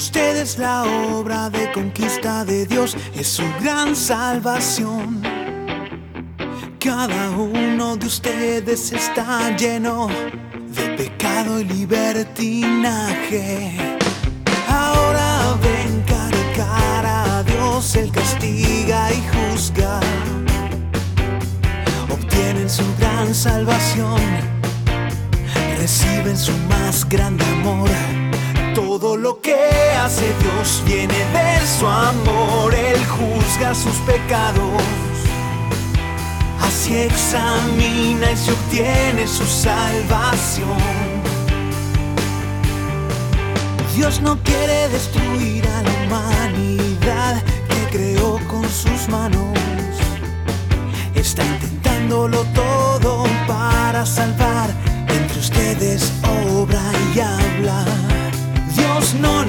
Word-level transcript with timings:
usted 0.00 0.36
es 0.38 0.56
la 0.56 0.84
obra 1.12 1.50
de 1.50 1.70
conquista 1.72 2.42
de 2.46 2.64
Dios, 2.64 2.96
es 3.14 3.28
su 3.28 3.42
gran 3.60 3.94
salvación. 3.94 5.20
Cada 6.78 7.30
uno 7.32 7.98
de 7.98 8.06
ustedes 8.06 8.92
está 8.92 9.54
lleno 9.58 10.08
de 10.74 10.88
pecado 10.96 11.60
y 11.60 11.64
libertinaje. 11.64 13.76
Ahora 14.70 15.58
ven 15.62 16.02
cara 16.06 16.40
a 16.44 16.52
cara 16.56 17.38
a 17.38 17.42
Dios, 17.42 17.94
Él 17.94 18.10
castiga 18.10 19.12
y 19.12 19.22
juzga. 19.32 20.00
Obtienen 22.08 22.70
su 22.70 22.86
gran 22.98 23.34
salvación, 23.34 24.22
reciben 25.76 26.38
su 26.38 26.56
más 26.70 27.06
grande 27.06 27.44
amor. 27.44 27.90
Todo 28.74 29.16
lo 29.16 29.40
que 29.40 29.56
hace 30.00 30.32
Dios 30.40 30.82
viene 30.86 31.14
de 31.14 31.66
su 31.66 31.86
amor, 31.86 32.72
Él 32.74 33.04
juzga 33.06 33.74
sus 33.74 33.94
pecados. 34.06 34.82
Así 36.60 36.96
examina 36.96 38.30
y 38.30 38.36
se 38.36 38.52
obtiene 38.52 39.26
su 39.26 39.44
salvación. 39.44 40.78
Dios 43.96 44.20
no 44.22 44.38
quiere 44.42 44.88
destruir 44.88 45.66
a 45.66 45.82
la 45.82 45.90
humanidad 46.04 47.42
que 47.68 47.98
creó 47.98 48.38
con 48.48 48.62
sus 48.68 49.08
manos. 49.08 49.58
Está 51.14 51.44
intentándolo 51.44 52.44
todo 52.54 53.24
para 53.46 54.06
salvar. 54.06 54.70
Entre 55.08 55.38
ustedes 55.40 56.12
obra 56.22 56.59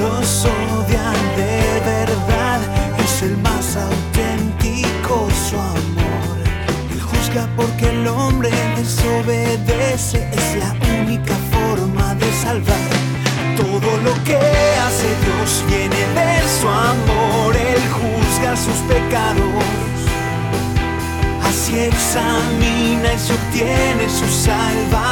los 0.02 0.46
odia 0.46 1.08
de 1.38 1.80
verdad. 1.86 2.60
Es 3.04 3.22
el 3.22 3.38
más 3.38 3.78
auténtico 3.78 5.28
su 5.48 5.58
amor. 5.58 6.38
Él 6.92 7.02
juzga 7.02 7.48
porque 7.56 7.90
el 7.90 8.08
hombre 8.08 8.50
desobedece. 8.76 10.28
Es 10.40 10.48
la 10.64 10.72
única 11.00 11.36
forma 11.54 12.16
de 12.16 12.30
salvar. 12.46 12.92
Todo 13.58 13.90
lo 14.08 14.14
que 14.24 14.38
hace 14.86 15.10
Dios 15.26 15.50
viene 15.68 16.02
de 16.20 16.32
su 16.60 16.68
amor, 16.68 17.56
Él 17.56 17.84
juzga 17.98 18.56
sus 18.56 18.80
pecados. 18.94 19.66
Así 21.48 21.78
examina 21.80 23.14
y 23.14 23.20
se 23.20 23.34
obtiene 23.34 24.10
su 24.10 24.28
salvación. 24.28 25.11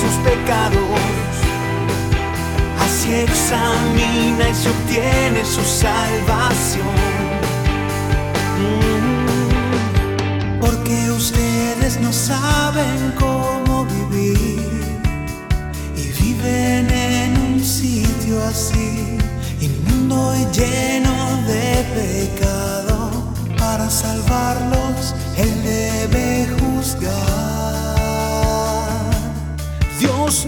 Sus 0.00 0.14
pecados. 0.30 1.00
Así 2.84 3.10
examina 3.12 4.44
y 4.50 4.54
se 4.54 4.68
obtiene 4.70 5.44
su 5.44 5.62
salvación. 5.62 6.86
Mm. 8.60 10.60
Porque 10.60 11.10
ustedes 11.10 12.00
no 12.00 12.12
saben 12.12 13.12
cómo 13.18 13.84
vivir 13.84 15.00
y 15.96 16.06
viven 16.22 16.90
en 16.90 17.36
un 17.48 17.60
sitio 17.62 18.42
así, 18.44 19.18
inmundo 19.60 20.34
y 20.36 20.44
lleno 20.58 21.16
de 21.46 21.84
pecado. 21.98 23.10
Para 23.58 23.90
salvarlos, 23.90 24.79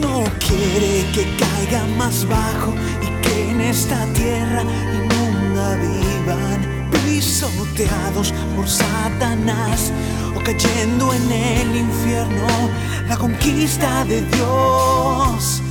no 0.02 0.24
quiere 0.46 1.06
que 1.14 1.24
caigan 1.36 1.96
más 1.96 2.26
bajo 2.28 2.74
y 3.00 3.06
que 3.22 3.50
en 3.50 3.60
esta 3.60 4.04
tierra 4.12 4.62
inmunda 4.62 5.76
vivan 5.76 6.90
pisoteados 6.92 8.32
por 8.54 8.68
Satanás 8.68 9.92
o 10.36 10.41
cayendo 10.41 11.12
en 11.14 11.32
el 11.32 11.76
infierno. 11.76 12.46
La 13.08 13.16
conquista 13.16 14.04
de 14.04 14.20
Dios 14.22 15.62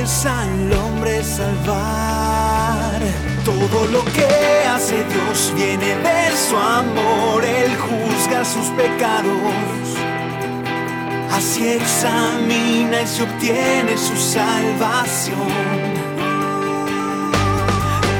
es 0.00 0.26
al 0.26 0.72
hombre 0.72 1.22
salvar. 1.24 3.00
Todo 3.44 3.86
lo 3.86 4.04
que 4.16 4.66
hace 4.66 5.04
Dios 5.04 5.52
viene 5.54 5.96
de 5.96 6.36
su 6.48 6.56
amor, 6.56 7.44
Él 7.44 7.72
juzga 7.76 8.44
sus 8.44 8.68
pecados. 8.70 10.13
Así 11.36 11.66
examina 11.66 13.02
y 13.02 13.06
se 13.08 13.24
obtiene 13.24 13.98
su 13.98 14.16
salvación. 14.16 15.34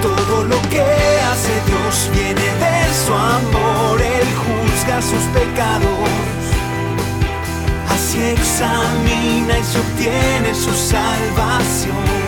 Todo 0.03 0.43
lo 0.43 0.61
que 0.63 0.83
hace 1.31 1.53
Dios 1.65 2.11
viene 2.13 2.43
de 2.43 2.95
su 3.07 3.15
amor, 3.15 4.03
Él 4.03 4.27
juzga 4.43 5.01
sus 5.01 5.23
pecados. 5.33 6.11
Así 7.89 8.19
examina 8.21 9.59
y 9.61 9.63
se 9.63 9.79
obtiene 9.79 10.53
su 10.53 10.73
salvación. 10.73 12.24